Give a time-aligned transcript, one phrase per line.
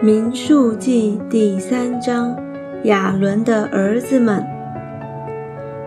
[0.00, 2.36] 民数记第三章，
[2.84, 4.46] 亚伦的儿子们。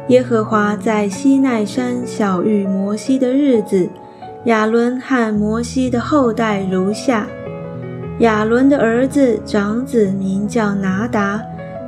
[0.10, 3.90] 耶和华在西奈山小遇摩西的日子，
[4.46, 7.26] 亚伦和摩西的后代如下：
[8.20, 11.42] 亚伦的儿子长子名叫拿达，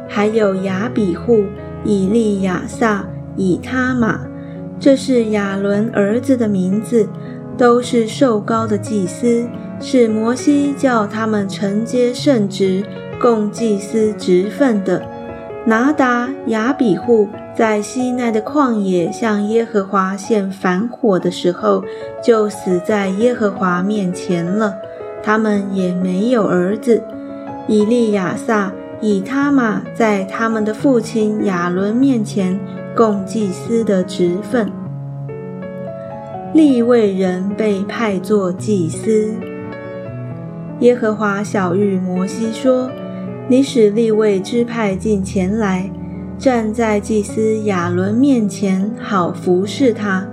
[0.08, 1.44] 还有亚比户、
[1.84, 4.22] 以利亚撒、以他玛，
[4.80, 7.06] 这是亚伦儿子的名字，
[7.58, 9.48] 都是受高的祭司。
[9.80, 12.86] 是摩西叫他们承接圣职，
[13.20, 15.04] 供祭司职分的。
[15.66, 21.84] 拿达亚比户在西奈的旷野向耶和华献反火的时候，
[22.24, 24.76] 就死在耶和华面前了。
[25.22, 27.04] 他们也没有儿子。
[27.68, 32.58] 以利亚撒、以他玛在他们的父亲亚伦面前
[32.96, 34.72] 供祭司的职分。
[36.54, 39.34] 利未人被派作祭司。
[40.82, 42.92] 耶和华小谕摩西说
[43.50, 45.90] ：“你使立位支派进前来，
[46.38, 50.28] 站在祭司亚伦面前，好服侍他，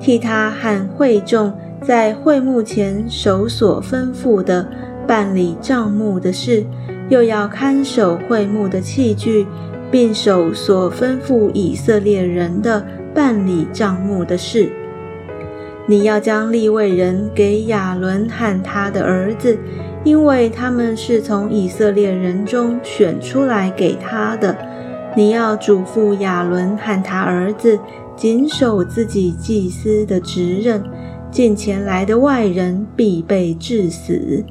[0.00, 4.68] 替他和会众在会幕前守所吩咐的
[5.06, 6.64] 办理账目的事，
[7.08, 9.46] 又要看守会幕的器具，
[9.88, 14.72] 并守所吩咐以色列人的办理账目的事。
[15.86, 19.58] 你要将立位人给亚伦和他的儿子。”
[20.02, 24.56] 因为他们是从以色列人中选出来给他的，
[25.14, 27.78] 你要嘱咐亚伦和他儿子
[28.16, 30.82] 谨守自己祭司的职任，
[31.30, 34.42] 近前来的外人必被致死。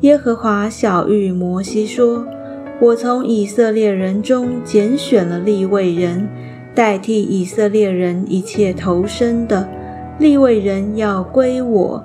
[0.00, 2.26] 耶和华小谕摩西说
[2.82, 6.28] ：“我从以色列人中拣选了立位人，
[6.74, 9.68] 代替以色列人一切投生的
[10.18, 12.04] 立位人要归我。”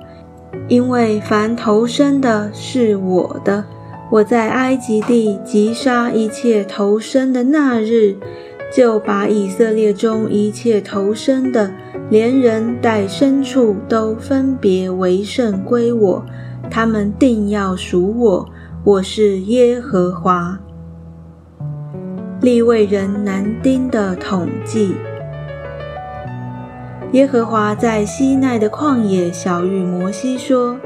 [0.68, 3.64] 因为凡投生的是我的，
[4.10, 8.16] 我在埃及地击杀一切投生的那日，
[8.70, 11.72] 就把以色列中一切投生的，
[12.10, 16.24] 连人带牲畜都分别为圣归我，
[16.70, 18.48] 他们定要属我。
[18.84, 20.58] 我是耶和华。
[22.42, 24.94] 利位人男丁的统计。
[27.12, 30.78] 耶和华在西奈的旷野小谕摩西说：“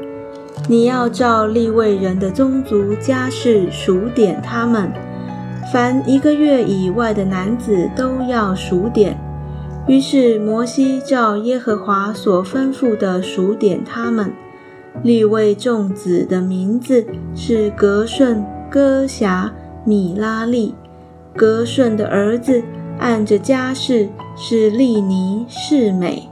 [0.67, 4.91] 你要照立位人的宗族家世数点他们，
[5.71, 9.17] 凡一个月以外的男子都要数点。”
[9.87, 14.33] 于是摩西照耶和华所吩咐的数点他们。
[15.03, 17.05] 立位众子的名字
[17.35, 19.53] 是格顺、哥辖、
[19.85, 20.75] 米拉利。
[21.33, 22.61] 格顺的儿子。
[22.99, 24.09] 按着家世
[24.39, 26.29] 是利尼是美，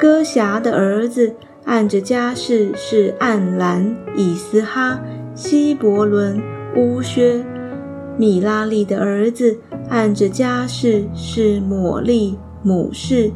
[0.00, 1.34] 哥辖的儿子
[1.66, 4.98] 按着家世是暗兰以斯哈
[5.34, 6.40] 希伯伦
[6.74, 7.44] 乌薛，
[8.16, 9.58] 米拉利的儿子
[9.90, 13.30] 按着家世是抹利母氏，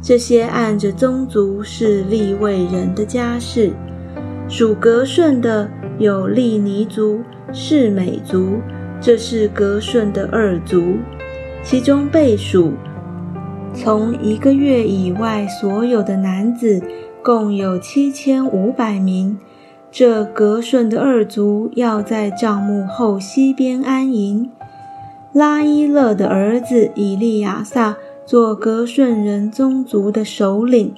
[0.00, 3.72] 这些按着宗族是利未人的家世。
[4.48, 7.20] 属格顺的有利尼族、
[7.52, 8.60] 是美族，
[9.00, 10.98] 这是格顺的二族。
[11.64, 12.74] 其中被属
[13.76, 16.82] 从一个月以外所有的男子
[17.22, 19.38] 共有七千五百名。
[19.90, 24.50] 这格顺的二族要在帐幕后西边安营。
[25.32, 30.94] 拉伊勒的儿子以利亚撒做格顺人宗族的首领。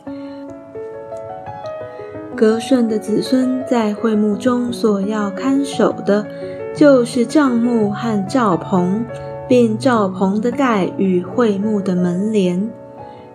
[2.36, 6.26] 格顺的子孙在会幕中所要看守的，
[6.74, 9.02] 就是帐幕和帐篷。
[9.48, 12.70] 并罩棚的盖与会幕的门帘，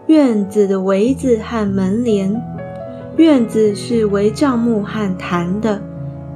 [0.06, 2.40] 院子的围子和门帘，
[3.18, 5.81] 院子是围帐幕和坛的，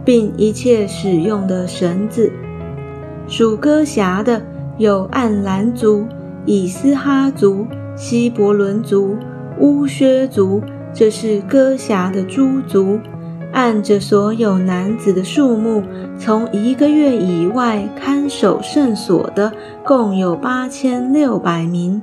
[0.03, 2.31] 并一切使用的绳子。
[3.27, 4.41] 属歌辖的
[4.77, 6.05] 有暗兰族、
[6.45, 9.15] 以斯哈族、希伯伦族、
[9.59, 10.61] 乌薛族，
[10.93, 12.99] 这是歌辖的诸族。
[13.53, 15.83] 按着所有男子的数目，
[16.19, 19.51] 从一个月以外看守圣所的，
[19.83, 22.01] 共有八千六百名。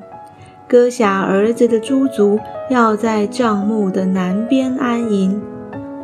[0.67, 2.39] 哥辖儿子的诸族
[2.71, 5.41] 要在帐幕的南边安营。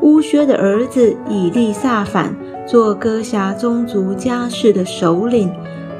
[0.02, 2.34] 乌薛的儿子以利撒反
[2.66, 5.50] 做哥辖宗族家事的首领。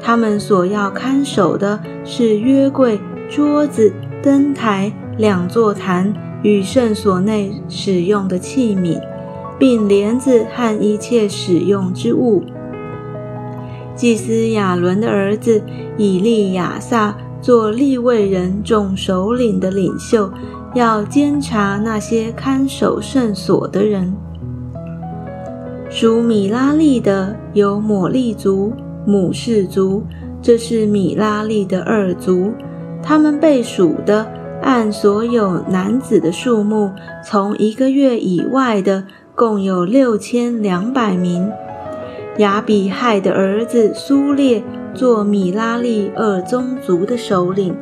[0.02, 2.98] 他们所要看守的是约柜、
[3.28, 9.00] 桌子、灯台、两座坛与圣所内使用的器皿。
[9.60, 12.42] 并帘子和一切使用之物。
[13.94, 15.62] 祭司亚伦的儿子
[15.98, 20.32] 以利亚撒做立位人众首领的领袖，
[20.74, 24.16] 要监察那些看守圣所的人。
[25.90, 28.72] 属米拉利的有抹利族、
[29.04, 30.04] 母氏族，
[30.40, 32.52] 这是米拉利的二族。
[33.02, 34.26] 他们被数的，
[34.62, 36.92] 按所有男子的数目，
[37.24, 39.04] 从一个月以外的，
[39.40, 41.50] 共有六千两百名。
[42.36, 47.74] 亚比亥的儿子苏列做米拉利二宗族的首领，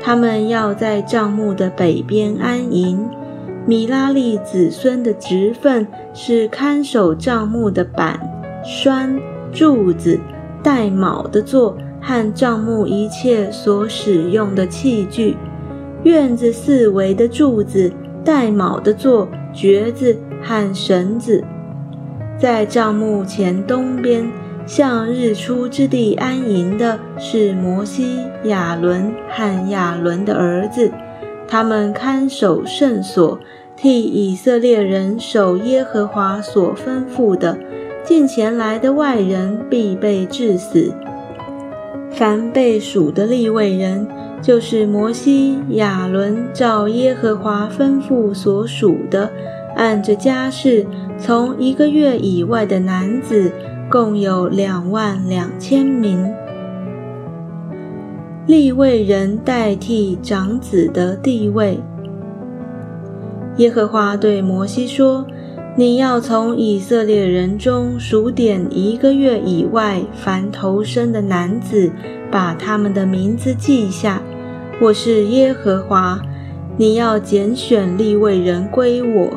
[0.00, 3.10] 他们要在帐幕的北边安营。
[3.66, 5.84] 米拉利子孙的职分
[6.14, 8.20] 是看守帐幕的板、
[8.64, 9.18] 栓、
[9.52, 10.20] 柱子、
[10.62, 15.36] 带卯的座和帐幕一切所使用的器具。
[16.04, 17.92] 院子四围的柱子、
[18.24, 21.42] 带卯的座、橛子和绳子，
[22.38, 24.30] 在帐幕前东边
[24.66, 30.90] 向日出之地安营的是摩西、亚伦和亚伦的儿子。
[31.48, 33.38] 他们看守圣所，
[33.76, 37.58] 替以色列人守耶和华所吩咐的。
[38.04, 40.92] 近前来的外人必被致死。
[42.10, 44.06] 凡被数的立位人，
[44.40, 49.30] 就是摩西、亚伦照耶和华吩咐所属的，
[49.76, 50.86] 按着家世，
[51.18, 53.50] 从一个月以外的男子，
[53.90, 56.32] 共有两万两千名。
[58.46, 61.78] 立位人代替长子的地位。
[63.56, 65.26] 耶和华对摩西说
[65.76, 71.90] ：“你要从以色列人中数点一个月以外凡头生的男子，
[72.30, 74.20] 把他们的名字记下。
[74.80, 76.20] 我是耶和华，
[76.76, 79.30] 你要拣选立位人归我，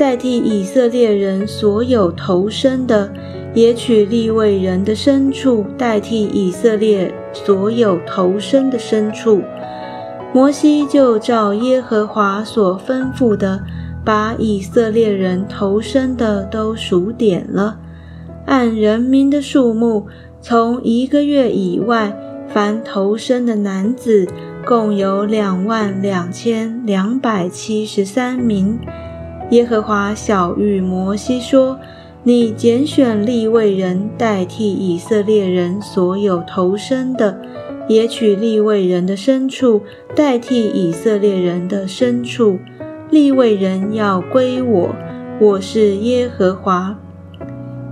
[0.00, 3.12] 代替以色列人所有投生的。”
[3.52, 9.42] 也取利未人的牲畜代替以色列所有投生的牲畜。
[10.32, 13.60] 摩西就照耶和华所吩咐的，
[14.04, 17.80] 把以色列人投生的都数点了，
[18.46, 20.06] 按人民的数目，
[20.40, 24.28] 从一个月以外，凡投生的男子
[24.64, 28.78] 共有两万两千两百七十三名。
[29.50, 31.78] 耶和华小谕摩西说。
[32.22, 37.40] 你拣选立位人代替以色列人所有投生的，
[37.88, 39.80] 也取立位人的牲畜
[40.14, 42.58] 代替以色列人的牲畜。
[43.08, 44.94] 立位人要归我，
[45.40, 46.94] 我是耶和华。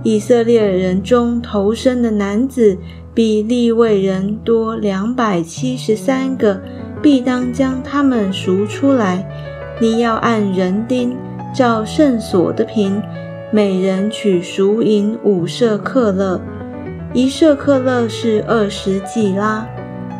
[0.03, 2.77] 以色列人中投生的男子
[3.15, 6.61] 比立位人多两百七十三个，
[7.01, 9.27] 必当将他们赎出来。
[9.81, 11.17] 你要按人丁
[11.53, 13.01] 照圣所的平。
[13.51, 16.39] 每人取赎银五舍克勒，
[17.13, 19.67] 一舍克勒是二十季拉。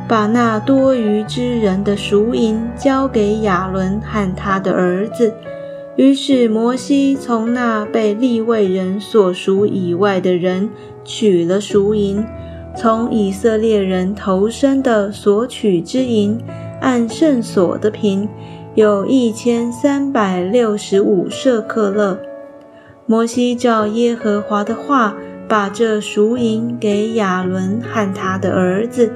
[0.07, 5.31] 把那多余之人的赎银交给亚伦和他的儿子。
[5.97, 10.67] 于是摩西从那被立位人所赎以外的人
[11.05, 12.25] 取了赎银，
[12.75, 16.39] 从以色列人头生的所取之银，
[16.81, 18.27] 按圣所的平，
[18.79, 22.17] 有一千三百六十五舍克勒。
[23.05, 25.17] 摩西照耶和华的话，
[25.49, 29.11] 把这赎银给亚伦和他的儿子，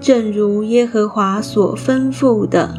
[0.00, 2.74] 正如耶和华所吩咐的。